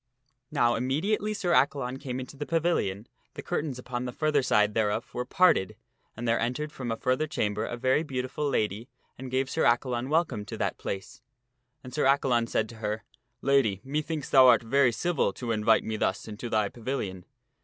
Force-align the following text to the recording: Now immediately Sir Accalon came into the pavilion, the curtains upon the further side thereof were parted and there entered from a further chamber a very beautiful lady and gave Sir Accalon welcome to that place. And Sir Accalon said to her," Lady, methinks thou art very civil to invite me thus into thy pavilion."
Now 0.49 0.73
immediately 0.73 1.31
Sir 1.31 1.53
Accalon 1.53 1.99
came 1.99 2.19
into 2.19 2.35
the 2.35 2.47
pavilion, 2.47 3.05
the 3.35 3.43
curtains 3.43 3.77
upon 3.77 4.05
the 4.05 4.11
further 4.11 4.41
side 4.41 4.73
thereof 4.73 5.13
were 5.13 5.25
parted 5.25 5.75
and 6.17 6.27
there 6.27 6.39
entered 6.39 6.71
from 6.71 6.89
a 6.91 6.97
further 6.97 7.27
chamber 7.27 7.65
a 7.67 7.77
very 7.77 8.01
beautiful 8.01 8.49
lady 8.49 8.89
and 9.19 9.29
gave 9.29 9.47
Sir 9.47 9.63
Accalon 9.63 10.09
welcome 10.09 10.43
to 10.45 10.57
that 10.57 10.79
place. 10.79 11.21
And 11.83 11.93
Sir 11.93 12.05
Accalon 12.05 12.47
said 12.47 12.67
to 12.69 12.77
her," 12.77 13.03
Lady, 13.43 13.79
methinks 13.83 14.31
thou 14.31 14.47
art 14.47 14.63
very 14.63 14.91
civil 14.91 15.33
to 15.33 15.51
invite 15.51 15.83
me 15.83 15.97
thus 15.97 16.27
into 16.27 16.49
thy 16.49 16.67
pavilion." 16.67 17.23